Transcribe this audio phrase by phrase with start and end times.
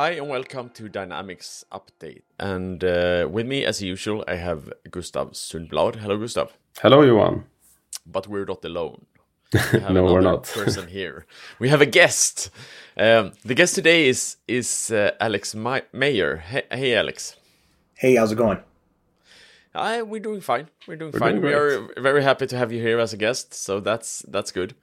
[0.00, 2.22] Hi and welcome to Dynamics Update.
[2.38, 5.96] And uh, with me, as usual, I have Gustav Sundblad.
[5.96, 6.56] Hello, Gustav.
[6.80, 7.44] Hello, Johan.
[8.06, 9.04] But we're not alone.
[9.74, 10.44] We no, we're not.
[10.44, 11.26] person here.
[11.58, 12.48] We have a guest.
[12.96, 16.36] Um, the guest today is is uh, Alex My- Mayer.
[16.36, 17.36] Hey, hey, Alex.
[17.94, 18.60] Hey, how's it going?
[19.74, 20.68] Uh, we're doing fine.
[20.88, 21.42] We're doing we're fine.
[21.42, 23.52] Doing we are very happy to have you here as a guest.
[23.52, 24.74] So that's that's good.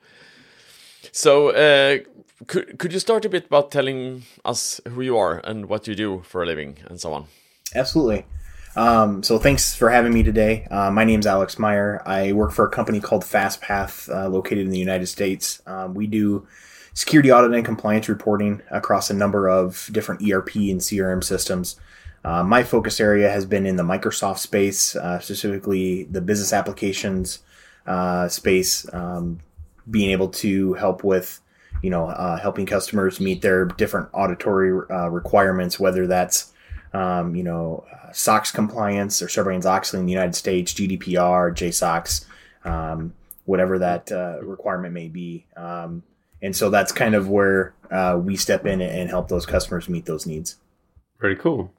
[1.11, 1.99] So, uh,
[2.45, 5.95] could could you start a bit about telling us who you are and what you
[5.95, 7.25] do for a living and so on?
[7.75, 8.25] Absolutely.
[8.75, 10.67] Um, so, thanks for having me today.
[10.69, 12.01] Uh, my name is Alex Meyer.
[12.05, 15.61] I work for a company called FastPath, uh, located in the United States.
[15.65, 16.47] Um, we do
[16.93, 21.79] security audit and compliance reporting across a number of different ERP and CRM systems.
[22.23, 27.39] Uh, my focus area has been in the Microsoft space, uh, specifically the business applications
[27.85, 29.39] uh, space, um,
[29.89, 31.39] being able to help with
[31.81, 36.53] you know uh, helping customers meet their different auditory uh, requirements whether that's
[36.93, 42.25] um, you know uh, SOX compliance or Sarbanes-Oxley in the United States GDPR JSOX
[42.65, 43.13] um,
[43.45, 45.45] whatever that uh, requirement may be.
[45.55, 46.03] Um,
[46.41, 50.05] and so that's kind of where uh, we step in and help those customers meet
[50.05, 50.57] those needs.
[51.19, 51.73] Very cool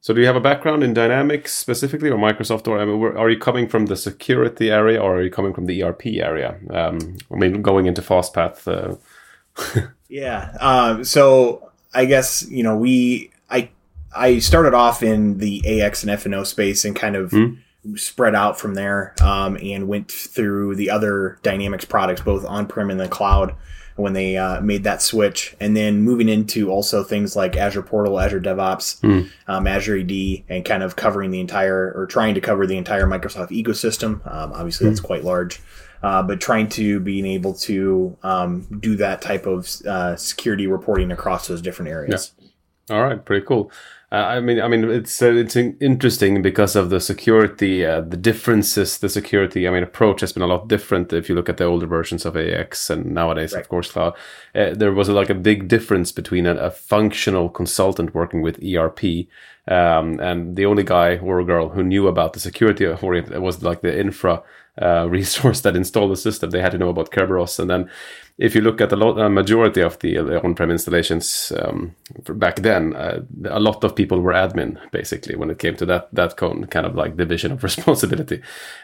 [0.00, 3.28] so, do you have a background in Dynamics specifically, or Microsoft, or I mean, are
[3.28, 6.56] you coming from the security area, or are you coming from the ERP area?
[6.70, 8.66] Um, I mean, going into FastPath.
[8.66, 9.88] Uh...
[10.08, 10.56] yeah.
[10.60, 13.70] Uh, so, I guess you know we I
[14.14, 17.30] I started off in the AX and FNO space and kind of.
[17.30, 17.58] Mm
[17.94, 22.90] spread out from there um, and went through the other Dynamics products, both on prem
[22.90, 23.54] and the cloud
[23.98, 28.18] when they uh, made that switch, and then moving into also things like Azure Portal,
[28.18, 29.28] Azure DevOps, mm.
[29.46, 33.06] um, Azure AD, and kind of covering the entire or trying to cover the entire
[33.06, 34.24] Microsoft ecosystem.
[34.32, 34.90] Um, obviously, mm.
[34.90, 35.60] that's quite large.
[36.00, 41.10] Uh, but trying to being able to um, do that type of uh, security reporting
[41.10, 42.32] across those different areas.
[42.38, 42.96] Yeah.
[42.96, 43.70] All right, pretty cool.
[44.10, 48.16] Uh, I mean, I mean, it's uh, it's interesting because of the security, uh, the
[48.16, 48.96] differences.
[48.96, 51.64] The security, I mean, approach has been a lot different if you look at the
[51.64, 53.60] older versions of AX and nowadays, right.
[53.60, 54.14] of course, cloud.
[54.54, 59.28] Uh, there was like a big difference between a, a functional consultant working with ERP
[59.68, 63.82] um, and the only guy or girl who knew about the security oriented was like
[63.82, 64.42] the infra
[64.80, 66.50] uh, resource that installed the system.
[66.50, 67.58] They had to know about Kerberos.
[67.58, 67.90] And then
[68.38, 71.94] if you look at the lot, uh, majority of the uh, on-prem installations um,
[72.28, 76.08] back then, uh, a lot of people were admin basically when it came to that
[76.12, 78.40] that kind of like division of responsibility.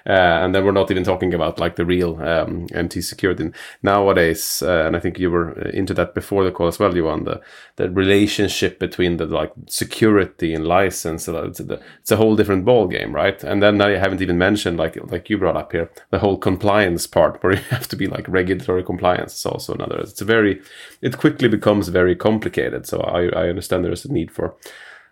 [0.07, 3.51] Uh, and then we're not even talking about like the real um, MT security
[3.83, 4.61] nowadays.
[4.61, 7.25] Uh, and I think you were into that before the call as well, You Johan.
[7.25, 7.41] The
[7.77, 11.29] the relationship between the like security and license.
[11.29, 13.43] It's a, it's a whole different ball game, right?
[13.45, 17.07] And then I haven't even mentioned like like you brought up here the whole compliance
[17.07, 19.99] part where you have to be like regulatory compliance is also another.
[20.01, 20.61] It's a very,
[21.01, 22.87] it quickly becomes very complicated.
[22.87, 24.57] So I, I understand there is a need for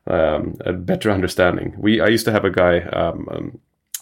[0.06, 1.74] um, a better understanding.
[1.78, 2.80] We I used to have a guy.
[2.80, 3.58] Um, um,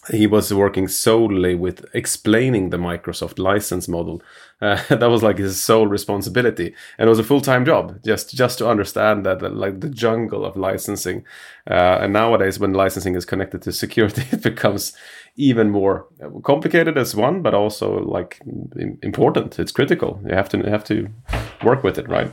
[0.08, 4.22] he was working solely with explaining the Microsoft license model.
[4.60, 8.34] Uh, that was like his sole responsibility, and it was a full time job just
[8.34, 11.24] just to understand that like the jungle of licensing.
[11.70, 14.94] Uh, and nowadays, when licensing is connected to security, it becomes
[15.36, 16.06] even more
[16.44, 18.40] complicated as one, but also like
[19.02, 19.58] important.
[19.58, 20.20] It's critical.
[20.26, 21.08] You have to have to
[21.62, 22.32] work with it, right?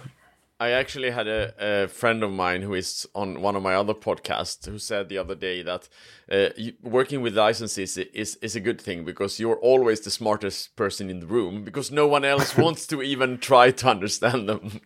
[0.59, 3.93] I actually had a, a, friend of mine who is on one of my other
[3.93, 5.87] podcasts who said the other day that
[6.31, 6.49] uh,
[6.81, 11.19] working with licenses is, is a good thing because you're always the smartest person in
[11.19, 14.81] the room because no one else wants to even try to understand them.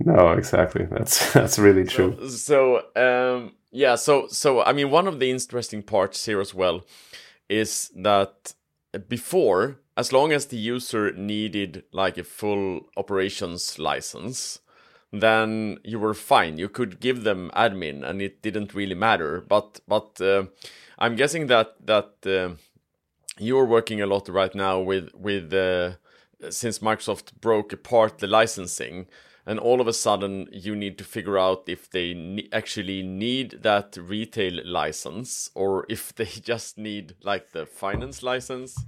[0.00, 0.86] No, exactly.
[0.90, 2.16] That's that's really true.
[2.28, 6.52] So, so um, yeah, so so I mean, one of the interesting parts here as
[6.52, 6.84] well
[7.48, 8.54] is that
[9.08, 14.60] before, as long as the user needed like a full operations license,
[15.12, 16.58] then you were fine.
[16.58, 19.40] You could give them admin, and it didn't really matter.
[19.40, 20.46] But but uh,
[20.98, 22.56] I'm guessing that that uh,
[23.38, 25.92] you're working a lot right now with with uh,
[26.50, 29.06] since Microsoft broke apart the licensing
[29.46, 33.62] and all of a sudden you need to figure out if they ne- actually need
[33.62, 38.84] that retail license or if they just need like the finance license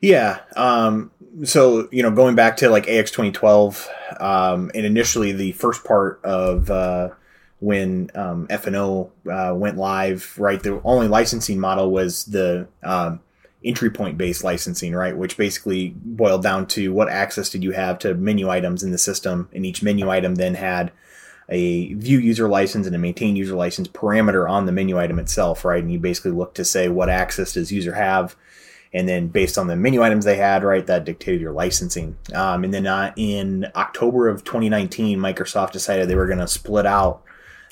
[0.00, 1.10] yeah um,
[1.44, 3.88] so you know going back to like ax 2012
[4.18, 7.10] um, and initially the first part of uh,
[7.60, 13.20] when um, fno uh, went live right the only licensing model was the um,
[13.64, 15.16] entry point based licensing, right?
[15.16, 18.98] Which basically boiled down to what access did you have to menu items in the
[18.98, 20.92] system, and each menu item then had
[21.48, 25.64] a view user license and a maintain user license parameter on the menu item itself,
[25.64, 25.82] right?
[25.82, 28.36] And you basically look to say what access does user have,
[28.92, 32.16] and then based on the menu items they had, right, that dictated your licensing.
[32.34, 36.86] Um, and then uh, in October of 2019, Microsoft decided they were going to split
[36.86, 37.22] out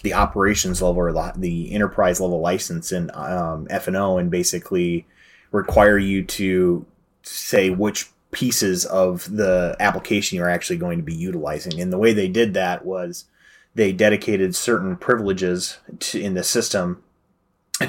[0.02, 5.06] the operations level or the, the enterprise level license in um, F&O and basically
[5.50, 6.86] require you to
[7.22, 11.80] say which pieces of the application you're actually going to be utilizing.
[11.80, 13.24] And the way they did that was
[13.74, 17.02] they dedicated certain privileges to, in the system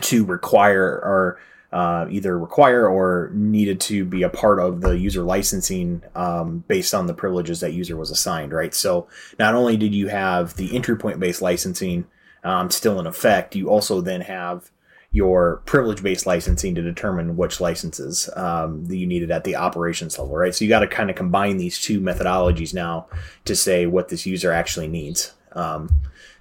[0.01, 1.39] to require or
[1.71, 6.93] uh, either require or needed to be a part of the user licensing um, based
[6.93, 8.73] on the privileges that user was assigned, right?
[8.73, 9.07] So
[9.37, 12.07] not only did you have the entry point based licensing
[12.43, 14.71] um, still in effect, you also then have
[15.11, 20.17] your privilege based licensing to determine which licenses um, that you needed at the operations
[20.17, 20.53] level, right?
[20.53, 23.07] So you got to kind of combine these two methodologies now
[23.45, 25.33] to say what this user actually needs.
[25.53, 25.89] Um,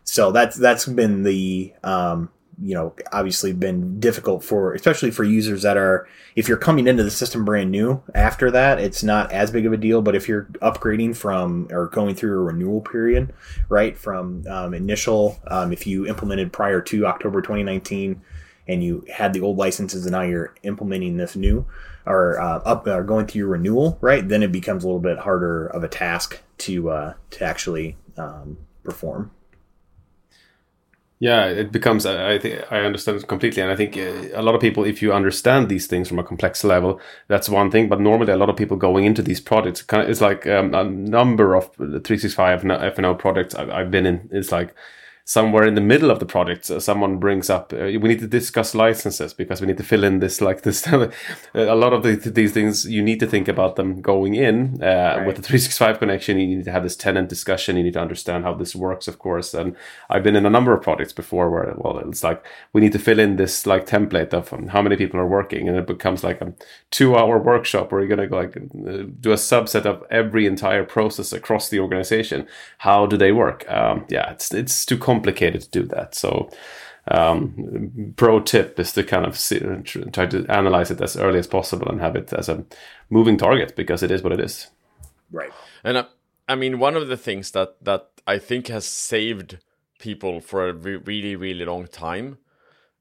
[0.04, 2.30] so that's that's been the um,
[2.60, 7.05] you know obviously been difficult for especially for users that are if you're coming into
[7.05, 10.02] the system brand new after that it's not as big of a deal.
[10.02, 13.32] But if you're upgrading from or going through a renewal period
[13.69, 18.20] right from um, initial um, if you implemented prior to october 2019
[18.66, 21.64] and you had the old licenses and now you're implementing this new
[22.06, 25.19] or uh, up or going through your renewal right then it becomes a little bit
[25.19, 29.31] harder of a task to uh, to actually um, perform
[31.20, 32.06] yeah, it becomes.
[32.06, 35.02] I think I understand it completely, and I think uh, a lot of people, if
[35.02, 37.88] you understand these things from a complex level, that's one thing.
[37.88, 41.56] But normally, a lot of people going into these projects, it's like um, a number
[41.56, 44.28] of 365 F&O projects I've been in.
[44.30, 44.74] It's like
[45.28, 48.26] somewhere in the middle of the project, uh, someone brings up, uh, we need to
[48.26, 50.86] discuss licenses because we need to fill in this, like this.
[51.54, 54.82] a lot of the, these things, you need to think about them going in.
[54.82, 54.86] Uh,
[55.19, 55.26] right.
[55.26, 57.76] With the 365 connection, you need to have this tenant discussion.
[57.76, 59.52] You need to understand how this works, of course.
[59.52, 59.76] And
[60.08, 62.42] I've been in a number of projects before where, well, it's like
[62.72, 65.69] we need to fill in this like template of um, how many people are working,
[65.69, 66.54] and it becomes like a
[66.90, 71.69] two-hour workshop where you're gonna like uh, do a subset of every entire process across
[71.69, 72.46] the organization.
[72.78, 73.70] How do they work?
[73.70, 76.14] Um, yeah, it's it's too complex complicated to do that.
[76.14, 76.50] So,
[77.10, 79.60] um, pro tip is to kind of see,
[80.12, 82.64] try to analyze it as early as possible and have it as a
[83.08, 84.68] moving target because it is what it is.
[85.32, 85.52] Right.
[85.84, 86.04] And uh,
[86.48, 89.58] I mean, one of the things that that I think has saved
[89.98, 92.38] people for a re- really really long time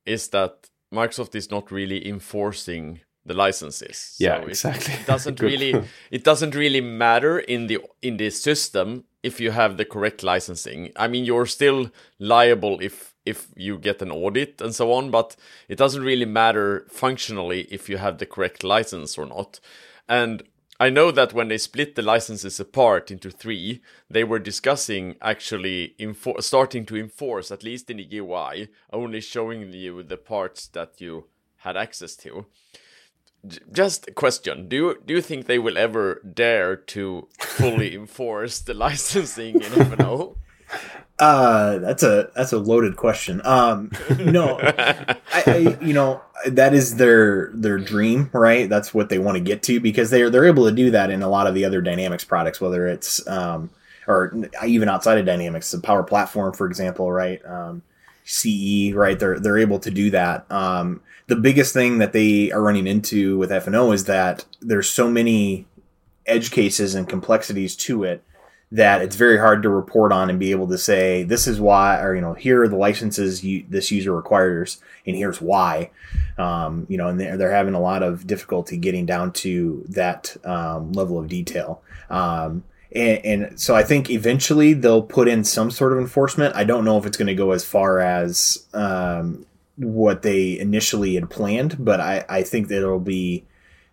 [0.05, 4.15] is that Microsoft is not really enforcing the licenses.
[4.19, 4.93] Yeah, so exactly.
[4.93, 9.51] It, it doesn't really it doesn't really matter in the in the system if you
[9.51, 10.91] have the correct licensing.
[10.95, 15.35] I mean, you're still liable if if you get an audit and so on, but
[15.67, 19.59] it doesn't really matter functionally if you have the correct license or not.
[20.07, 20.43] And
[20.79, 25.95] I know that when they split the licenses apart into three, they were discussing actually
[25.97, 31.01] info- starting to enforce, at least in the UI, only showing you the parts that
[31.01, 31.25] you
[31.57, 32.45] had access to
[33.71, 38.59] just a question: Do you do you think they will ever dare to fully enforce
[38.59, 40.35] the licensing in F&O?
[41.19, 43.41] Uh, that's a that's a loaded question.
[43.43, 43.89] Um,
[44.19, 48.69] no, I, I, you know that is their their dream, right?
[48.69, 51.23] That's what they want to get to because they're they're able to do that in
[51.23, 53.71] a lot of the other Dynamics products, whether it's um,
[54.07, 54.31] or
[54.63, 57.43] even outside of Dynamics, the Power Platform, for example, right?
[57.45, 57.81] Um,
[58.27, 59.17] CE, right?
[59.17, 60.51] They're they're able to do that.
[60.51, 65.09] Um, the biggest thing that they are running into with F&O is that there's so
[65.09, 65.65] many
[66.25, 68.23] edge cases and complexities to it
[68.69, 72.01] that it's very hard to report on and be able to say this is why
[72.01, 75.89] or you know here are the licenses you, this user requires and here's why
[76.37, 80.35] um, you know and they're, they're having a lot of difficulty getting down to that
[80.43, 82.61] um, level of detail um,
[82.93, 86.55] and, and, so I think eventually they'll put in some sort of enforcement.
[86.55, 91.15] I don't know if it's going to go as far as um, what they initially
[91.15, 93.45] had planned, but I, I think that it'll be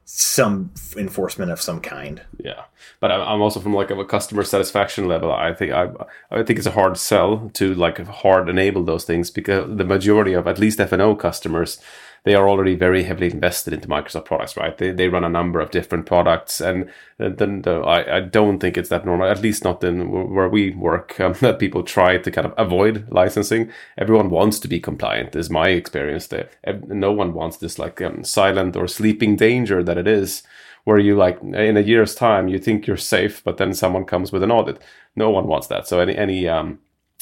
[0.04, 2.22] some enforcement of some kind.
[2.38, 2.64] Yeah,
[3.00, 5.32] but I'm also from like a customer satisfaction level.
[5.32, 5.90] I think I
[6.30, 10.34] I think it's a hard sell to like hard enable those things because the majority
[10.34, 11.80] of at least F&O customers
[12.24, 14.76] they are already very heavily invested into Microsoft products, right?
[14.76, 18.78] They, they run a number of different products, and then the, I, I don't think
[18.78, 22.30] it's that normal, at least not in where we work, um, that people try to
[22.30, 23.70] kind of avoid licensing.
[23.98, 26.26] Everyone wants to be compliant, is my experience.
[26.26, 26.48] There,
[26.88, 30.42] no one wants this like um, silent or sleeping danger that it is
[30.84, 34.30] where you like in a year's time you think you're safe but then someone comes
[34.30, 34.78] with an audit
[35.16, 36.78] no one wants that so any any um,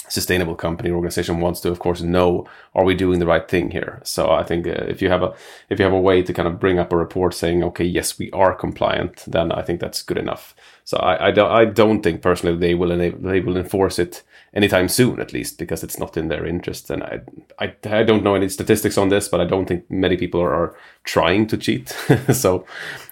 [0.09, 3.71] sustainable company or organization wants to of course know are we doing the right thing
[3.71, 4.01] here?
[4.05, 5.35] So i think uh, if you have a
[5.69, 8.19] if you have a way to kind of bring up a report saying okay yes
[8.19, 10.55] we are compliant then i think that's good enough
[10.85, 14.23] so i, I don't i don't think personally they will enable, they will enforce it
[14.55, 16.91] anytime soon at least because it's not in their interest.
[16.91, 17.21] And I,
[17.59, 20.53] I i don't know any statistics on this but i don't think many people are,
[20.53, 21.97] are trying to cheat.
[22.33, 22.67] So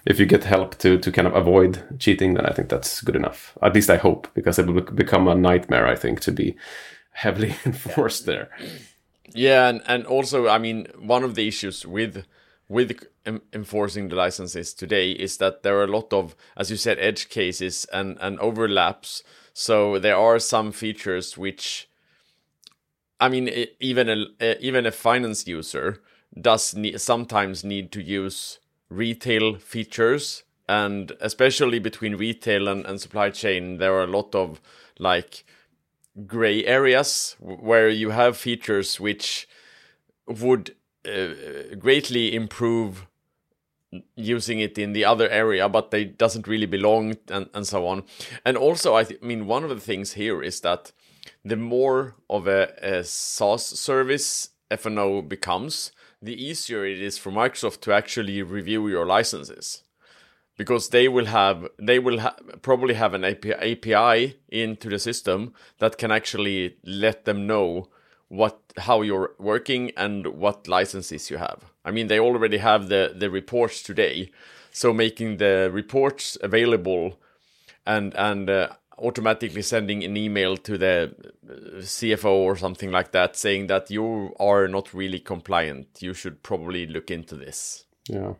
[0.05, 3.15] if you get help to to kind of avoid cheating then i think that's good
[3.15, 3.57] enough.
[3.61, 6.55] At least i hope because it will become a nightmare i think to be
[7.11, 8.49] heavily enforced there.
[9.33, 12.25] Yeah, and, and also, I mean, one of the issues with
[12.71, 13.05] with
[13.53, 17.27] enforcing the licenses today is that there are a lot of, as you said, edge
[17.27, 19.23] cases and, and overlaps.
[19.53, 21.89] So there are some features which,
[23.19, 23.49] I mean,
[23.81, 26.01] even a even a finance user
[26.39, 28.59] does sometimes need to use
[28.89, 34.61] retail features, and especially between retail and, and supply chain, there are a lot of
[34.97, 35.43] like
[36.25, 39.45] gray areas where you have features which
[40.25, 40.73] would
[41.07, 43.07] uh, greatly improve
[44.15, 48.03] using it in the other area but they doesn't really belong and, and so on.
[48.45, 50.91] And also I, I mean one of the things here is that
[51.43, 55.91] the more of a, a SaaS service F&O becomes
[56.21, 59.83] the easier it is for Microsoft to actually review your licenses.
[60.57, 65.97] Because they will have they will ha- probably have an API into the system that
[65.97, 67.87] can actually let them know
[68.31, 71.65] what how you're working and what licenses you have.
[71.83, 74.31] I mean, they already have the the reports today,
[74.71, 77.19] so making the reports available
[77.85, 81.13] and and uh, automatically sending an email to the
[81.49, 85.87] uh, CFO or something like that saying that you are not really compliant.
[85.99, 87.83] You should probably look into this.
[88.07, 88.35] Yeah.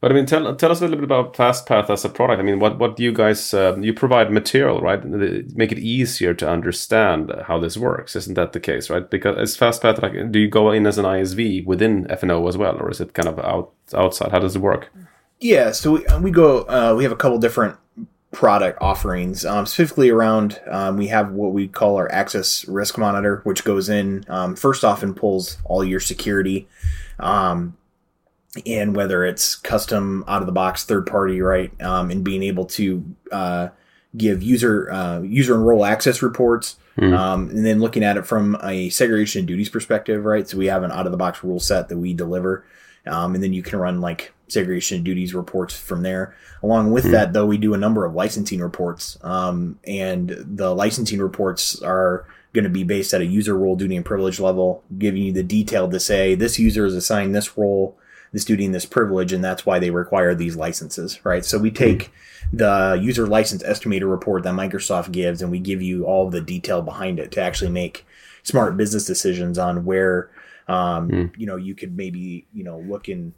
[0.00, 2.40] But I mean, tell tell us a little bit about FastPath as a product.
[2.40, 5.04] I mean, what what do you guys uh, you provide material, right?
[5.04, 8.16] Make it easier to understand how this works.
[8.16, 9.08] Isn't that the case, right?
[9.08, 12.76] Because as FastPath, like, do you go in as an ISV within F&O as well,
[12.80, 14.30] or is it kind of out outside?
[14.30, 14.90] How does it work?
[15.38, 16.62] Yeah, so we, we go.
[16.62, 17.76] Uh, we have a couple different
[18.32, 20.60] product offerings, um, specifically around.
[20.70, 24.82] Um, we have what we call our Access Risk Monitor, which goes in um, first
[24.82, 26.68] off and pulls all your security.
[27.18, 27.76] Um,
[28.66, 32.64] and whether it's custom out of the box third party right um, and being able
[32.64, 33.68] to uh,
[34.16, 37.16] give user uh, user and role access reports mm.
[37.16, 40.66] um, and then looking at it from a segregation of duties perspective right so we
[40.66, 42.64] have an out of the box rule set that we deliver
[43.06, 47.04] um, and then you can run like segregation of duties reports from there along with
[47.04, 47.12] mm.
[47.12, 52.26] that though we do a number of licensing reports um, and the licensing reports are
[52.52, 55.44] going to be based at a user role duty and privilege level giving you the
[55.44, 57.96] detail to say this user is assigned this role
[58.32, 61.44] this duty and this privilege, and that's why they require these licenses, right?
[61.44, 62.12] So we take
[62.52, 66.82] the user license estimator report that Microsoft gives, and we give you all the detail
[66.82, 68.06] behind it to actually make
[68.42, 70.30] smart business decisions on where,
[70.68, 71.38] um, mm.
[71.38, 73.32] you know, you could maybe, you know, look and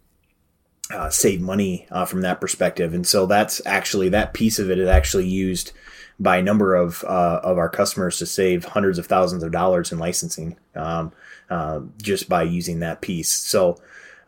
[0.93, 2.93] uh, save money uh, from that perspective.
[2.93, 5.73] And so that's actually that piece of it is actually used
[6.21, 9.91] by a number of uh, of our customers to save hundreds of thousands of dollars
[9.91, 11.13] in licensing um,
[11.51, 13.31] uh, just by using that piece.
[13.33, 13.81] So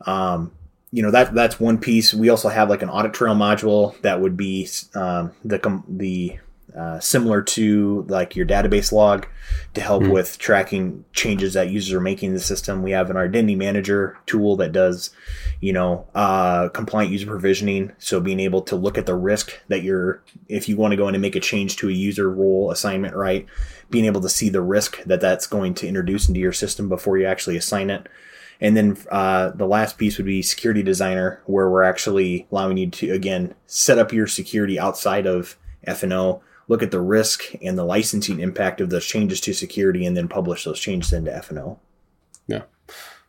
[0.03, 0.53] um,
[0.91, 2.15] you know that that's one piece.
[2.15, 6.39] We also have like an audit trail module that would be um, the the
[6.77, 9.27] uh, similar to like your database log
[9.75, 10.13] to help mm-hmm.
[10.13, 12.83] with tracking changes that users are making in the system.
[12.83, 15.11] We have an identity manager tool that does,
[15.61, 17.93] you know, uh, compliant user provisioning.
[17.99, 21.07] So being able to look at the risk that you're, if you want to go
[21.07, 23.47] in and make a change to a user role assignment, right,
[23.91, 27.19] being able to see the risk that that's going to introduce into your system before
[27.19, 28.09] you actually assign it.
[28.61, 32.89] And then uh, the last piece would be security designer, where we're actually allowing you
[32.91, 37.85] to again set up your security outside of F&O, look at the risk and the
[37.85, 41.79] licensing impact of those changes to security, and then publish those changes into F&O.
[42.47, 42.63] Yeah,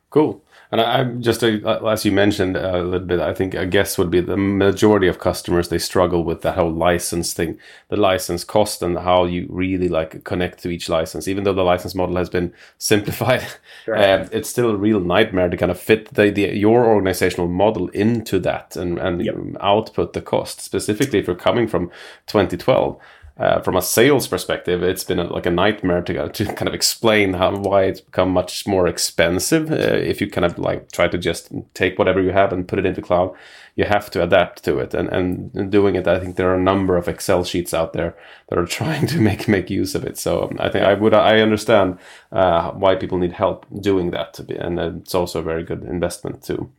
[0.09, 0.44] cool.
[0.71, 3.65] And I, am just uh, as you mentioned uh, a little bit, I think I
[3.65, 7.97] guess would be the majority of customers they struggle with that whole license thing, the
[7.97, 11.27] license cost, and how you really like connect to each license.
[11.27, 13.45] Even though the license model has been simplified,
[13.87, 14.21] right.
[14.21, 17.89] um, it's still a real nightmare to kind of fit the, the your organizational model
[17.89, 19.35] into that and and yep.
[19.61, 20.61] output the cost.
[20.61, 21.91] Specifically, if you're coming from
[22.27, 22.99] 2012
[23.37, 26.73] uh, from a sales perspective, it's been a, like a nightmare to to kind of
[26.73, 29.69] explain how why it's become much more expensive.
[29.69, 32.79] Uh, if you kind of like try to just take whatever you have and put
[32.79, 33.35] it into cloud,
[33.75, 34.93] you have to adapt to it.
[34.93, 38.15] And and doing it, I think there are a number of Excel sheets out there
[38.47, 40.17] that are trying to make make use of it.
[40.17, 41.99] So um, I think I would I understand
[42.31, 46.41] uh, why people need help doing that, be, and it's also a very good investment
[46.41, 46.71] too,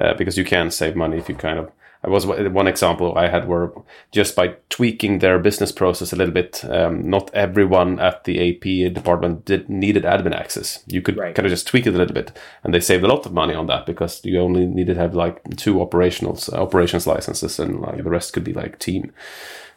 [0.00, 1.70] uh, because you can save money if you kind of
[2.08, 3.72] was one example I had where
[4.10, 8.94] just by tweaking their business process a little bit, um, not everyone at the AP
[8.94, 10.82] department did needed admin access.
[10.86, 11.34] You could right.
[11.34, 13.54] kind of just tweak it a little bit, and they saved a lot of money
[13.54, 18.02] on that because you only needed to have like two operationals operations licenses, and like
[18.02, 19.12] the rest could be like team.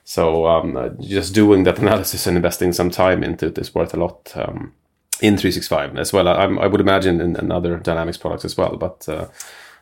[0.06, 3.94] So um, uh, just doing that analysis and investing some time into it is worth
[3.94, 4.32] a lot.
[4.36, 4.74] Um,
[5.22, 6.28] in 365 as well.
[6.28, 9.28] I, I would imagine in, in, other Dynamics products as well, but uh,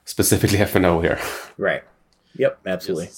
[0.06, 1.20] specifically F&O here.
[1.58, 1.84] Right.
[2.36, 3.10] Yep, absolutely.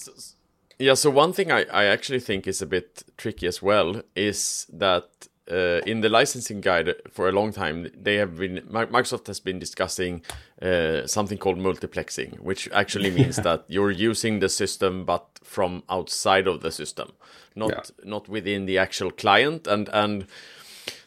[0.79, 4.67] Yeah, so one thing I, I actually think is a bit tricky as well is
[4.73, 9.39] that uh, in the licensing guide for a long time, they have been Microsoft has
[9.39, 10.21] been discussing
[10.61, 16.47] uh, something called multiplexing, which actually means that you're using the system but from outside
[16.47, 17.11] of the system,
[17.55, 18.09] not yeah.
[18.09, 19.67] not within the actual client.
[19.67, 20.27] And and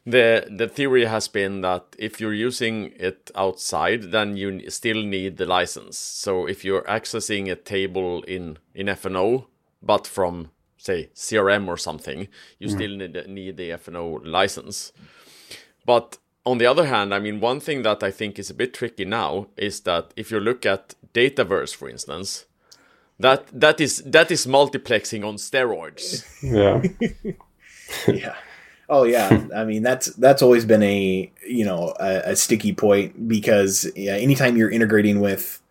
[0.06, 5.36] the the theory has been that if you're using it outside, then you still need
[5.36, 5.98] the license.
[5.98, 9.46] So if you're accessing a table in in FNO,
[9.82, 12.28] but from say CRM or something,
[12.60, 12.70] you mm.
[12.70, 14.92] still need, need the FNO license.
[15.84, 18.72] But on the other hand, I mean, one thing that I think is a bit
[18.72, 22.46] tricky now is that if you look at Dataverse, for instance,
[23.18, 26.24] that that is that is multiplexing on steroids.
[26.42, 26.82] Yeah.
[28.06, 28.36] yeah.
[28.88, 29.46] Oh yeah.
[29.56, 34.12] I mean, that's that's always been a you know a, a sticky point because yeah,
[34.12, 35.62] anytime you're integrating with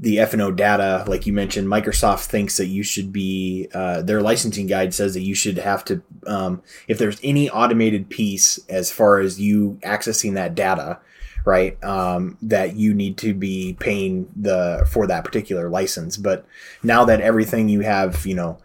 [0.00, 4.66] the FNO data, like you mentioned, Microsoft thinks that you should be, uh, their licensing
[4.66, 9.18] guide says that you should have to, um, if there's any automated piece as far
[9.18, 11.00] as you accessing that data,
[11.44, 16.16] right, um, that you need to be paying the, for that particular license.
[16.16, 16.46] But
[16.84, 18.58] now that everything you have, you know,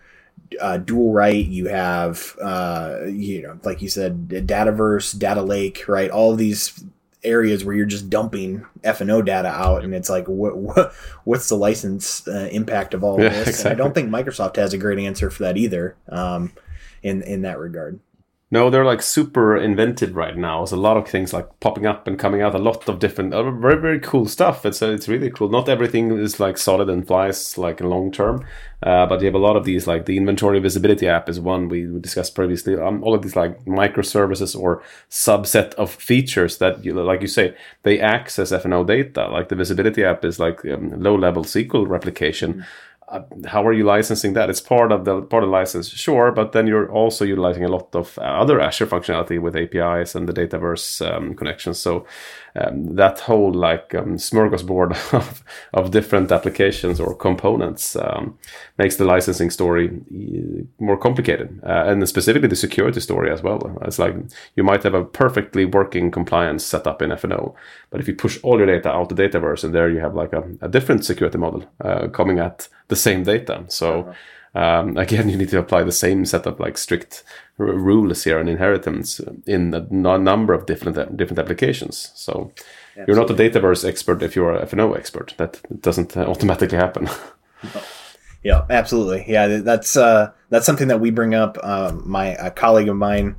[0.59, 6.11] uh, dual write, you have, uh, you know, like you said, Dataverse, Data Lake, right?
[6.11, 6.83] All of these
[7.23, 10.93] areas where you're just dumping F and O data out, and it's like, what, what
[11.23, 13.47] what's the license uh, impact of all yeah, this?
[13.47, 13.71] Exactly.
[13.71, 15.95] I don't think Microsoft has a great answer for that either.
[16.09, 16.53] Um,
[17.03, 17.99] in in that regard.
[18.53, 20.59] No, they're like super inventive right now.
[20.59, 22.53] There's a lot of things like popping up and coming out.
[22.53, 24.63] A lot of different, uh, very very cool stuff.
[24.63, 25.49] It's uh, it's really cool.
[25.49, 28.45] Not everything is like solid and flies like long term,
[28.83, 29.87] uh, but you have a lot of these.
[29.87, 32.75] Like the inventory visibility app is one we discussed previously.
[32.77, 37.55] Um, all of these like microservices or subset of features that you like you say
[37.81, 39.29] they access FNO data.
[39.29, 42.53] Like the visibility app is like um, low level SQL replication.
[42.53, 42.92] Mm-hmm
[43.45, 44.49] how are you licensing that?
[44.49, 47.67] It's part of the part of the license, sure, but then you're also utilizing a
[47.67, 51.79] lot of other Azure functionality with APIs and the Dataverse um, connections.
[51.79, 52.05] So
[52.55, 58.37] um, that whole like um, smorgasbord of, of different applications or components um,
[58.77, 63.77] makes the licensing story uh, more complicated, uh, and specifically the security story as well.
[63.81, 64.15] It's like
[64.55, 67.55] you might have a perfectly working compliance setup in FNO,
[67.89, 70.33] but if you push all your data out to Dataverse, and there you have like
[70.33, 73.63] a, a different security model uh, coming at the same data.
[73.67, 74.01] So.
[74.01, 74.13] Uh-huh.
[74.55, 77.23] Um, again, you need to apply the same set of like strict
[77.59, 82.11] r- rules here on inheritance in a n- number of different different applications.
[82.15, 82.51] So
[82.97, 83.05] Absolutely.
[83.07, 85.33] you're not a Dataverse expert if you're a FNO expert.
[85.37, 87.09] That doesn't automatically happen.
[88.43, 89.25] yeah, absolutely.
[89.27, 91.57] Yeah, that's uh, that's something that we bring up.
[91.63, 93.35] Um, my a colleague of mine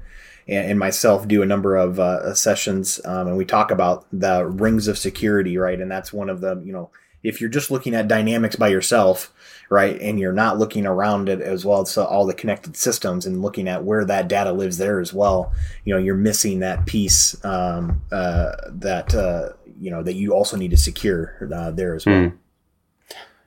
[0.47, 4.89] and, myself do a number of uh, sessions, um, and we talk about the rings
[4.89, 5.81] of security, right?
[5.81, 6.91] And that's one of the you know
[7.25, 9.33] if you're just looking at dynamics by yourself,
[9.71, 13.43] right, and you're not looking around it as well as all the connected systems and
[13.43, 15.53] looking at where that data lives there as well,
[15.85, 19.49] you know, you're missing that piece um, uh, that uh,
[19.81, 22.15] you know that you also need to secure uh, there as well.
[22.15, 22.33] Mm.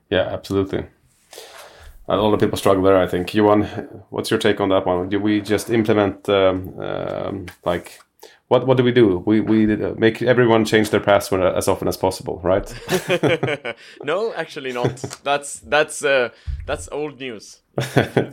[0.09, 0.85] Yeah, absolutely.
[2.09, 2.97] A lot of people struggle there.
[2.97, 3.33] I think.
[3.33, 3.63] Johan,
[4.09, 5.09] what's your take on that one?
[5.09, 7.99] Do we just implement um, um, like
[8.47, 9.23] what what do we do?
[9.25, 12.67] We we uh, make everyone change their password as often as possible, right?
[14.03, 14.95] no, actually not.
[15.23, 16.29] That's that's uh,
[16.65, 17.62] that's old news.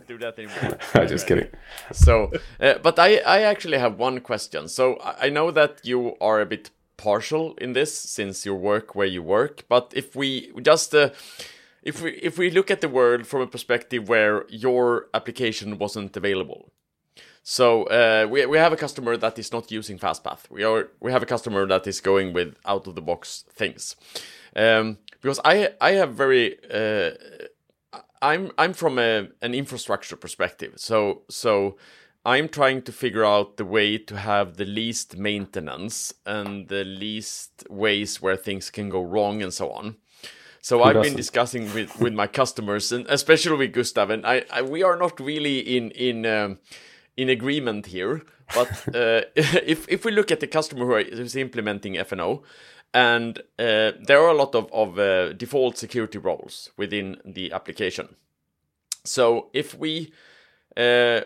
[0.07, 0.79] do that anymore.
[0.95, 1.49] I'm just kidding.
[1.93, 4.69] So, uh, but I I actually have one question.
[4.69, 9.09] So I know that you are a bit partial in this since you work where
[9.09, 9.65] you work.
[9.69, 11.11] But if we just uh,
[11.83, 16.17] if we if we look at the world from a perspective where your application wasn't
[16.17, 16.71] available
[17.47, 20.51] so uh, we we have a customer that is not using FastPath.
[20.51, 23.97] We are we have a customer that is going with out of the box things.
[24.57, 27.11] Um, because I I have very uh,
[28.23, 30.73] I'm I'm from a, an infrastructure perspective.
[30.77, 31.77] So so
[32.25, 37.65] I'm trying to figure out the way to have the least maintenance and the least
[37.69, 39.97] ways where things can go wrong and so on.
[40.63, 44.63] So I've been discussing with, with my customers and especially with Gustav and I, I
[44.63, 46.59] we are not really in in um,
[47.17, 48.23] in agreement here.
[48.55, 52.43] But uh, if if we look at the customer who is implementing FNO,
[52.93, 58.15] and uh, there are a lot of, of uh, default security roles within the application.
[59.05, 60.13] So if we,
[60.77, 61.23] uh,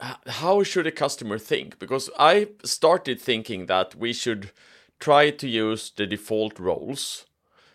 [0.00, 1.78] how should a customer think?
[1.78, 4.50] Because I started thinking that we should
[4.98, 7.26] try to use the default roles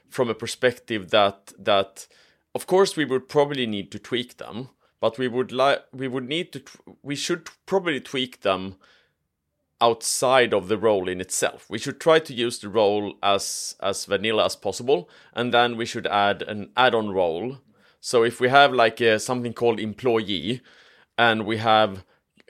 [0.09, 2.07] from a perspective that that
[2.55, 6.27] of course we would probably need to tweak them but we would like we would
[6.27, 6.61] need to
[7.03, 8.77] we should probably tweak them
[9.79, 11.67] outside of the role in itself.
[11.69, 15.85] We should try to use the role as as vanilla as possible, and then we
[15.85, 17.59] should add an add-on role.
[17.99, 20.61] So if we have like a, something called employee,
[21.17, 22.03] and we have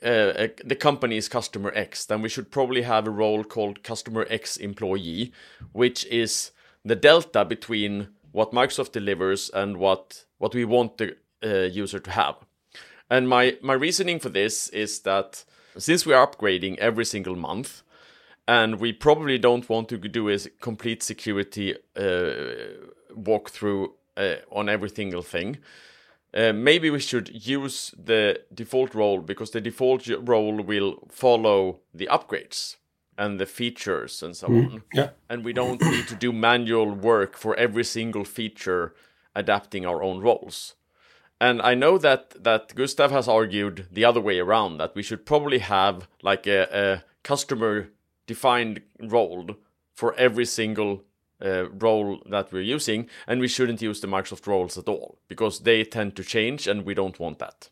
[0.03, 4.27] uh, the company is customer X, then we should probably have a role called customer
[4.29, 5.33] X employee,
[5.71, 6.51] which is
[6.85, 12.11] the delta between what Microsoft delivers and what what we want the uh, user to
[12.11, 12.35] have.
[13.09, 15.45] And my my reasoning for this is that
[15.77, 17.83] since we are upgrading every single month,
[18.47, 22.31] and we probably don't want to do a complete security uh,
[23.13, 25.57] walkthrough uh, on every single thing.
[26.33, 32.07] Uh, maybe we should use the default role because the default role will follow the
[32.11, 32.75] upgrades
[33.17, 34.83] and the features and so mm, on.
[34.93, 35.09] Yeah.
[35.29, 38.93] And we don't need to do manual work for every single feature
[39.35, 40.75] adapting our own roles.
[41.39, 45.25] And I know that that Gustav has argued the other way around that we should
[45.25, 47.89] probably have like a, a customer
[48.25, 49.49] defined role
[49.93, 51.03] for every single
[51.43, 55.59] uh, role that we're using, and we shouldn't use the Microsoft roles at all because
[55.59, 57.69] they tend to change, and we don't want that.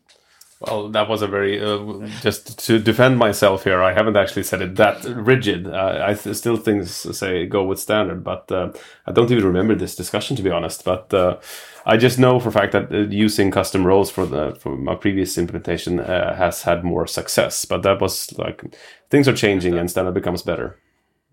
[0.60, 3.82] Well, that was a very uh, just to defend myself here.
[3.82, 5.66] I haven't actually said it that rigid.
[5.66, 8.72] Uh, I th- still think say go with standard, but uh,
[9.06, 10.82] I don't even remember this discussion to be honest.
[10.82, 11.36] But uh,
[11.84, 14.94] I just know for a fact that uh, using custom roles for the for my
[14.94, 17.66] previous implementation uh, has had more success.
[17.66, 18.64] But that was like
[19.10, 20.78] things are changing and standard becomes better.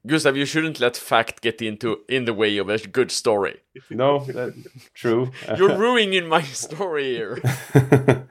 [0.05, 3.62] Gustav, you shouldn't let fact get into in the way of a good story.
[3.89, 4.53] No, that,
[4.93, 5.31] true.
[5.57, 7.41] You're ruining my story here.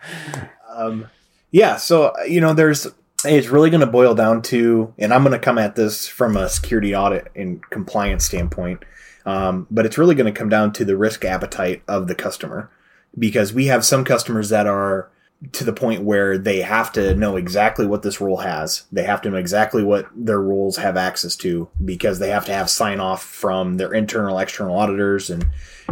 [0.74, 1.08] um,
[1.50, 2.86] yeah, so you know, there's
[3.24, 6.36] it's really going to boil down to, and I'm going to come at this from
[6.36, 8.84] a security audit and compliance standpoint,
[9.24, 12.70] um, but it's really going to come down to the risk appetite of the customer,
[13.18, 15.08] because we have some customers that are
[15.50, 18.84] to the point where they have to know exactly what this role has.
[18.92, 22.52] They have to know exactly what their roles have access to because they have to
[22.52, 25.44] have sign off from their internal, external auditors, and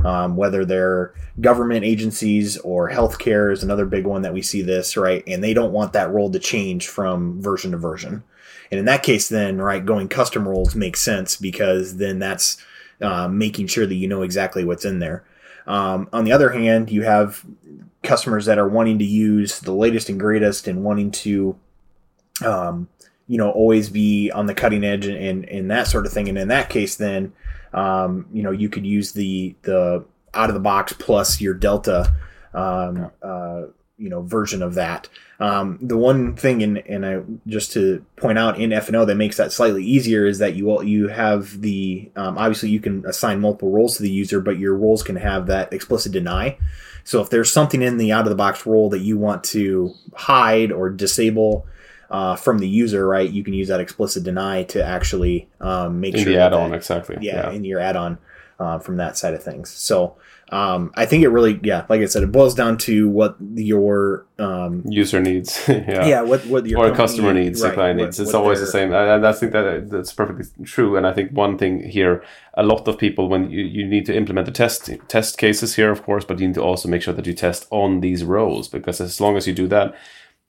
[0.05, 4.97] um, whether they're government agencies or healthcare is another big one that we see this
[4.97, 5.25] right.
[5.27, 8.23] And they don't want that role to change from version to version.
[8.71, 12.57] And in that case, then right, going custom roles makes sense because then that's
[13.01, 15.25] uh, making sure that you know exactly what's in there.
[15.67, 17.45] Um, on the other hand, you have
[18.03, 21.57] customers that are wanting to use the latest and greatest and wanting to,
[22.45, 22.89] um,
[23.27, 26.29] you know, always be on the cutting edge and, and, and, that sort of thing.
[26.29, 27.33] And in that case, then,
[27.73, 32.15] um, you know, you could use the the out of the box plus your Delta,
[32.55, 33.63] um, uh,
[34.01, 35.09] you know, version of that.
[35.39, 39.05] Um, the one thing, and and I just to point out in F and O
[39.05, 43.05] that makes that slightly easier is that you you have the um, obviously you can
[43.07, 46.59] assign multiple roles to the user, but your roles can have that explicit deny.
[47.05, 49.95] So if there's something in the out of the box role that you want to
[50.15, 51.67] hide or disable
[52.11, 56.15] uh, from the user, right, you can use that explicit deny to actually um, make
[56.15, 57.17] in sure the add-on exactly.
[57.21, 58.19] Yeah, yeah, in your add-on
[58.61, 59.71] uh, from that side of things.
[59.71, 60.17] So
[60.53, 64.27] um, I think it really, yeah, like I said, it boils down to what your
[64.39, 65.65] um, user needs.
[65.69, 66.07] yeah.
[66.07, 68.19] yeah, what what your or customer needs, right, client needs.
[68.19, 70.97] What, it's what always the same, and I think that that's perfectly true.
[70.97, 72.23] And I think one thing here,
[72.55, 75.91] a lot of people when you, you need to implement the test test cases here,
[75.91, 78.69] of course, but you need to also make sure that you test on these roles
[78.69, 79.95] because as long as you do that,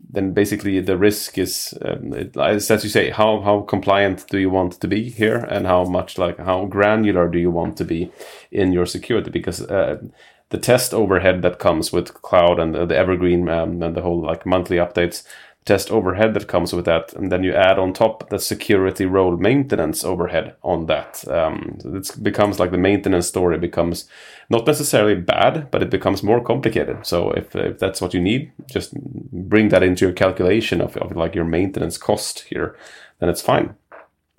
[0.09, 4.49] then basically the risk is um, it, as you say how how compliant do you
[4.49, 8.11] want to be here and how much like how granular do you want to be
[8.51, 9.29] in your security?
[9.29, 10.01] Because uh,
[10.49, 14.21] the test overhead that comes with cloud and the, the evergreen um, and the whole
[14.21, 15.23] like monthly updates
[15.63, 19.37] test overhead that comes with that, and then you add on top the security role
[19.37, 21.23] maintenance overhead on that.
[21.27, 24.07] Um, it becomes like the maintenance story becomes
[24.49, 27.05] not necessarily bad, but it becomes more complicated.
[27.05, 31.15] So if, if that's what you need, just bring that into your calculation of, of
[31.15, 32.75] like your maintenance cost here,
[33.19, 33.75] then it's fine.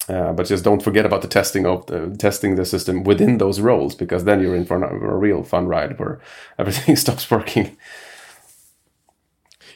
[0.08, 3.60] Uh, but just don't forget about the testing of the testing the system within those
[3.60, 6.20] roles because then you're in for a, a real fun ride where
[6.58, 7.76] everything stops working.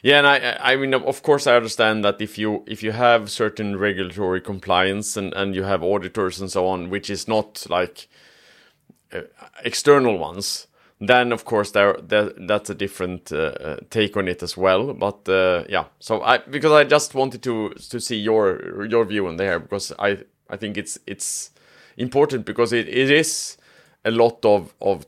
[0.07, 3.29] Yeah, and I I mean of course I understand that if you if you have
[3.29, 8.07] certain regulatory compliance and and you have auditors and so on, which is not like
[9.11, 9.23] uh,
[9.65, 10.67] external ones,
[11.01, 14.93] then of course there, there that's a different uh, uh, take on it as well.
[14.93, 19.27] But uh, yeah, so I because I just wanted to to see your your view
[19.27, 21.51] on there because I I think it's it's
[21.97, 23.57] important because it, it is
[24.05, 25.05] a lot of of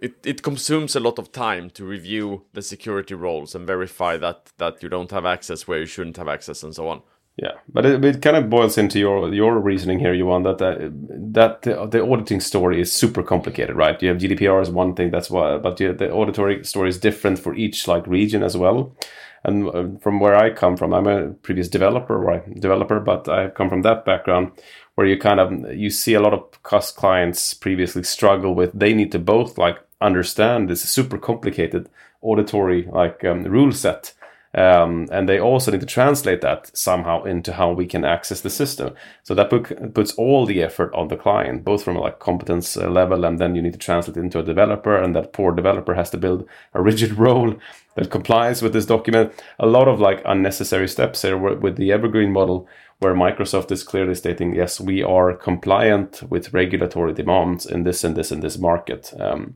[0.00, 4.50] it, it consumes a lot of time to review the security roles and verify that
[4.58, 7.02] that you don't have access where you shouldn't have access and so on.
[7.36, 10.90] Yeah, but it, it kind of boils into your your reasoning here, Johan, that uh,
[11.32, 14.00] that the, the, auditing story is super complicated, right?
[14.02, 17.38] You have GDPR is one thing, that's why, but you, the auditory story is different
[17.38, 18.94] for each like region as well.
[19.42, 22.42] And uh, from where I come from, I'm a previous developer, right?
[22.60, 24.52] Developer, but I come from that background
[24.96, 28.70] where you kind of you see a lot of cost clients previously struggle with.
[28.74, 31.88] They need to both like understand this super complicated
[32.22, 34.14] auditory like um, rule set
[34.52, 38.50] Um, and they also need to translate that somehow into how we can access the
[38.50, 38.94] system.
[39.22, 42.76] So that put, puts all the effort on the client, both from a like competence
[42.76, 45.94] uh, level, and then you need to translate into a developer, and that poor developer
[45.94, 47.54] has to build a rigid role
[47.94, 49.32] that complies with this document.
[49.60, 52.66] A lot of like unnecessary steps here with the evergreen model,
[52.98, 58.16] where Microsoft is clearly stating, yes, we are compliant with regulatory demands in this and
[58.16, 59.12] this and this market.
[59.20, 59.54] Um,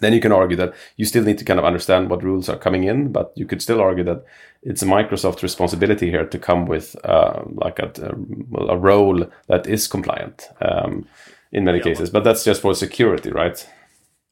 [0.00, 2.56] then you can argue that you still need to kind of understand what rules are
[2.56, 4.24] coming in, but you could still argue that
[4.62, 7.92] it's Microsoft's responsibility here to come with uh, like a,
[8.58, 11.06] a, role that is compliant um,
[11.52, 12.10] in many yeah, cases.
[12.10, 13.66] But that's just for security, right?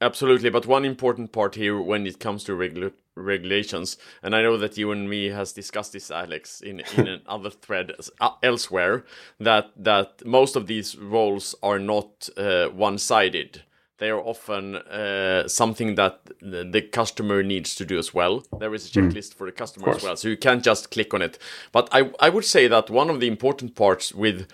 [0.00, 4.56] Absolutely, but one important part here when it comes to regula- regulations, and I know
[4.56, 9.04] that you and me has discussed this, Alex, in in another thread uh, elsewhere,
[9.38, 13.62] that that most of these roles are not uh, one-sided
[14.02, 18.44] they are often uh, something that the customer needs to do as well.
[18.58, 19.06] There is a hmm.
[19.06, 19.34] checklist mm.
[19.34, 21.38] for the customer as well, so you can't just click on it.
[21.70, 24.48] But I, I would say that one of the important parts with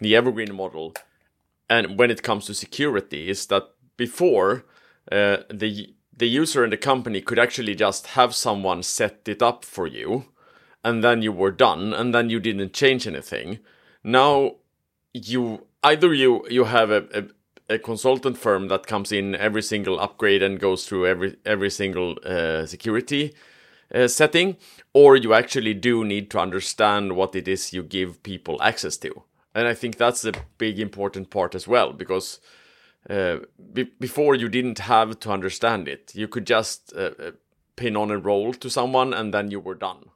[0.00, 0.94] the evergreen model,
[1.70, 4.64] and when it comes to security, is that before
[5.12, 9.64] uh, the the user and the company could actually just have someone set it up
[9.64, 10.24] for you,
[10.82, 13.60] and then you were done, and then you didn't change anything.
[14.02, 14.56] Now
[15.12, 17.22] you either you you have a, a
[17.68, 22.16] a consultant firm that comes in every single upgrade and goes through every every single
[22.24, 23.34] uh, security
[23.94, 24.56] uh, setting,
[24.92, 29.22] or you actually do need to understand what it is you give people access to.
[29.54, 32.40] And I think that's a big important part as well, because
[33.10, 33.38] uh,
[33.72, 37.30] be- before you didn't have to understand it, you could just uh, uh,
[37.76, 40.10] pin on a role to someone and then you were done.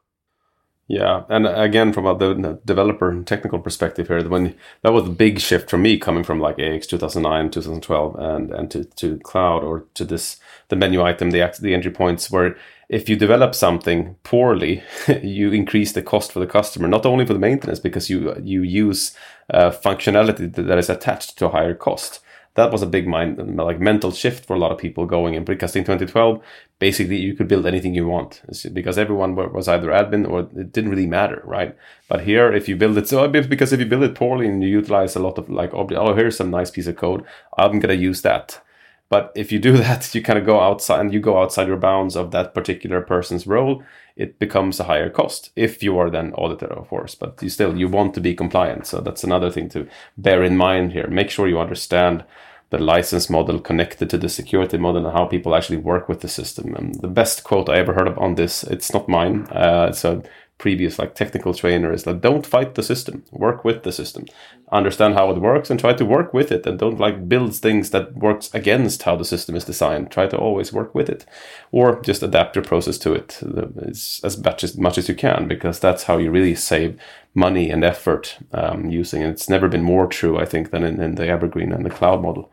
[0.89, 5.39] Yeah, and again, from a developer and technical perspective here, when that was a big
[5.39, 9.85] shift for me coming from like AX 2009, 2012, and and to, to cloud or
[9.95, 12.57] to this the menu item, the the entry points, where
[12.89, 14.83] if you develop something poorly,
[15.23, 18.63] you increase the cost for the customer, not only for the maintenance because you you
[18.63, 19.17] use
[19.51, 22.21] uh, functionality that is attached to a higher cost
[22.55, 25.43] that was a big mind like mental shift for a lot of people going in
[25.43, 26.43] in 2012
[26.79, 28.43] basically you could build anything you want.
[28.73, 31.77] Because everyone was either admin or it didn't really matter right?
[32.09, 34.69] But here if you build it so because if you build it poorly and you
[34.69, 37.25] utilize a lot of like oh here's some nice piece of code
[37.57, 38.63] i'm gonna use that.
[39.09, 41.77] But if you do that you kind of go outside and you go outside your
[41.77, 43.83] bounds of that particular person's role
[44.17, 47.77] it becomes a higher cost if you are then audited of course but you still
[47.77, 48.87] you want to be compliant.
[48.87, 51.09] So that's another thing to bear in mind here.
[51.09, 52.25] Make sure you understand
[52.71, 56.29] the license model connected to the security model and how people actually work with the
[56.29, 56.75] system.
[56.75, 59.47] And the best quote i ever heard of on this it's not mine.
[59.51, 60.23] Uh, it's a
[60.65, 64.25] previous like technical trainer is that don't fight the system work with the system
[64.73, 67.91] understand how it works and try to work with it and don't like build things
[67.91, 70.11] that works against how the system is designed.
[70.11, 71.27] Try to always work with it
[71.71, 75.79] or just adapt your process to it as much as much as you can because
[75.79, 76.99] that's how you really save
[77.35, 79.29] money and effort um, using it.
[79.29, 82.23] It's never been more true i think than in, in the evergreen and the cloud
[82.23, 82.51] model.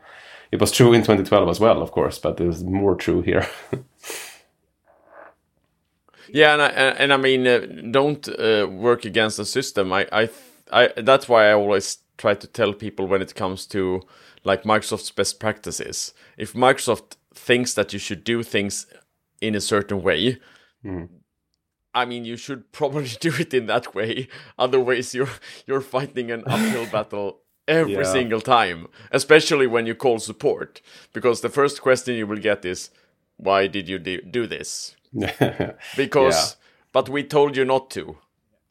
[0.52, 3.48] It was true in 2012 as well of course but it was more true here
[6.32, 9.92] Yeah, and I, and I mean, uh, don't uh, work against the system.
[9.92, 10.28] I, I,
[10.72, 14.02] I, that's why I always try to tell people when it comes to
[14.44, 16.14] like Microsoft's best practices.
[16.36, 18.86] If Microsoft thinks that you should do things
[19.40, 20.38] in a certain way,
[20.84, 21.08] mm.
[21.94, 24.28] I mean, you should probably do it in that way.
[24.58, 25.34] Otherwise, you're
[25.66, 28.12] you're fighting an uphill battle every yeah.
[28.12, 30.80] single time, especially when you call support,
[31.12, 32.90] because the first question you will get is,
[33.36, 34.96] "Why did you do this?"
[35.96, 36.66] because yeah.
[36.92, 38.16] but we told you not to.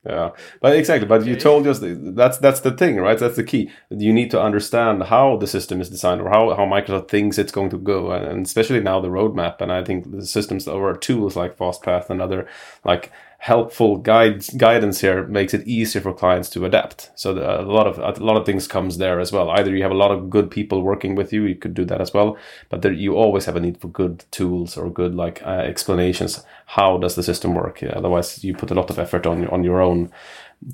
[0.05, 0.31] Yeah.
[0.61, 3.19] But exactly but you told us that's that's the thing right?
[3.19, 3.69] That's the key.
[3.89, 7.51] You need to understand how the system is designed or how, how microsoft thinks it's
[7.51, 11.35] going to go and especially now the roadmap and i think the systems or tools
[11.35, 12.47] like fastpath and other
[12.85, 17.09] like helpful guides guidance here makes it easier for clients to adapt.
[17.15, 19.49] So the, a lot of a lot of things comes there as well.
[19.49, 22.01] Either you have a lot of good people working with you, you could do that
[22.01, 25.41] as well, but there, you always have a need for good tools or good like
[25.43, 26.43] uh, explanations.
[26.65, 27.81] How does the system work?
[27.81, 30.11] Otherwise, you put a lot of effort on on your own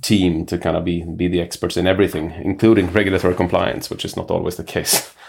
[0.01, 4.17] team to kind of be be the experts in everything, including regulatory compliance, which is
[4.17, 5.13] not always the case.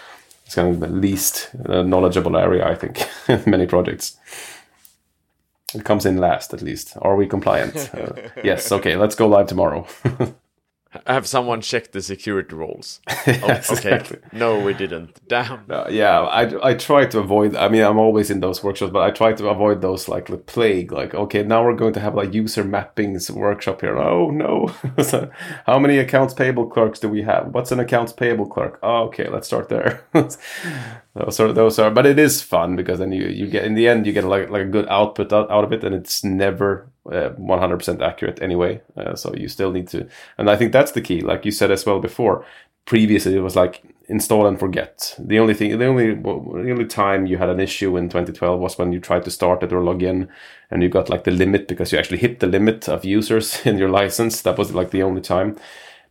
[0.47, 4.17] It's kind of the least uh, knowledgeable area, I think, in many projects.
[5.77, 6.97] It comes in last, at least.
[7.03, 7.91] Are we compliant?
[7.95, 8.13] uh,
[8.43, 8.73] yes.
[8.73, 8.97] Okay.
[8.97, 9.87] Let's go live tomorrow.
[11.07, 13.01] Have someone checked the security roles?
[13.27, 13.97] yes, oh, okay.
[13.97, 14.19] Exactly.
[14.33, 15.21] No, we didn't.
[15.29, 15.65] Damn.
[15.69, 17.57] Uh, yeah, I, I try to avoid.
[17.57, 20.39] I mean, I'm always in those workshops, but I try to avoid those like the
[20.39, 20.93] plague.
[20.93, 23.99] Like, okay, now we're going to have like user mappings workshop here.
[23.99, 24.73] Oh no!
[25.03, 25.31] so
[25.67, 27.49] how many accounts payable clerks do we have?
[27.49, 28.79] What's an accounts payable clerk?
[28.83, 30.05] Oh, okay, let's start there.
[30.13, 33.89] those are those are, but it is fun because then you you get in the
[33.89, 36.89] end you get like like a good output out, out of it, and it's never
[37.11, 38.81] 100% accurate anyway.
[38.97, 41.21] Uh, so you still need to, and I think that's the key.
[41.21, 42.45] Like you said as well before,
[42.85, 45.15] previously it was like install and forget.
[45.19, 48.79] The only thing, the only the only time you had an issue in 2012 was
[48.79, 50.29] when you tried to start it or log in,
[50.71, 53.79] and you got like the limit because you actually hit the limit of users in
[53.79, 54.43] your license.
[54.43, 55.57] That was like the only time.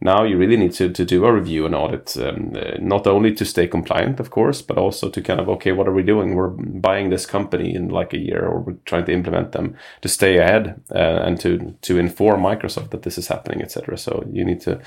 [0.01, 3.33] Now you really need to, to do a review and audit, um, uh, not only
[3.33, 6.35] to stay compliant, of course, but also to kind of okay, what are we doing?
[6.35, 10.09] We're buying this company in like a year, or we're trying to implement them to
[10.09, 13.97] stay ahead uh, and to to inform Microsoft that this is happening, etc.
[13.97, 14.81] So you need to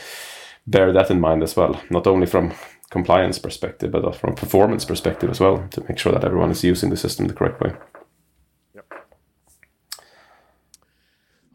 [0.66, 2.53] bear that in mind as well, not only from
[2.90, 6.90] compliance perspective, but from performance perspective as well, to make sure that everyone is using
[6.90, 7.73] the system the correct way.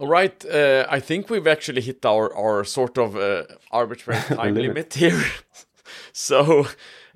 [0.04, 4.54] All right, uh, I think we've actually hit our our sort of uh, arbitrary time
[4.54, 4.68] limit.
[4.68, 5.24] limit here.
[6.12, 6.68] so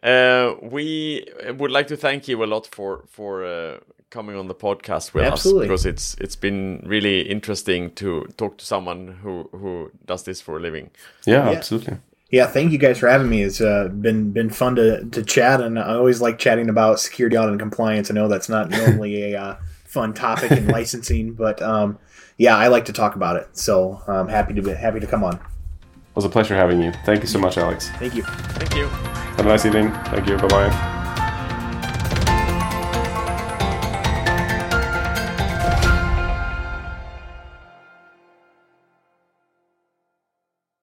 [0.02, 1.26] uh, we
[1.58, 5.26] would like to thank you a lot for for uh, coming on the podcast with
[5.26, 5.64] Absolutely.
[5.64, 10.40] us because it's it's been really interesting to talk to someone who who does this
[10.40, 10.90] for a living.
[11.26, 11.58] Yeah, yeah.
[11.58, 11.98] absolutely.
[12.32, 13.44] Yeah, thank you guys for having me.
[13.44, 17.36] It's uh, been been fun to, to chat, and I always like chatting about security
[17.36, 18.10] audit and compliance.
[18.10, 22.00] I know that's not normally a uh, fun topic in licensing, but um,
[22.38, 23.58] yeah, I like to talk about it.
[23.58, 25.36] So I'm happy to be happy to come on.
[25.36, 26.92] It was a pleasure having you.
[27.06, 27.90] Thank you so much, Alex.
[27.98, 28.24] Thank you.
[28.24, 28.88] Thank you.
[28.88, 29.92] Have a nice evening.
[30.06, 30.38] Thank you.
[30.38, 30.97] Bye bye.